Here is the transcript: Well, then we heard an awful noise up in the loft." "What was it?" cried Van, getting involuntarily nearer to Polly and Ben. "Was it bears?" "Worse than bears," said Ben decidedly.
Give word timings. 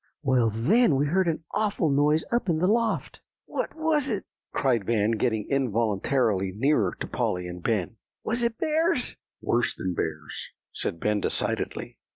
Well, 0.23 0.49
then 0.51 0.95
we 0.95 1.05
heard 1.05 1.27
an 1.27 1.43
awful 1.53 1.91
noise 1.91 2.25
up 2.31 2.49
in 2.49 2.57
the 2.57 2.65
loft." 2.65 3.21
"What 3.45 3.75
was 3.75 4.09
it?" 4.09 4.25
cried 4.51 4.83
Van, 4.83 5.11
getting 5.11 5.45
involuntarily 5.47 6.51
nearer 6.57 6.97
to 7.01 7.05
Polly 7.07 7.45
and 7.45 7.61
Ben. 7.61 7.97
"Was 8.23 8.41
it 8.41 8.57
bears?" 8.57 9.15
"Worse 9.41 9.75
than 9.75 9.93
bears," 9.93 10.49
said 10.73 10.99
Ben 10.99 11.21
decidedly. 11.21 11.99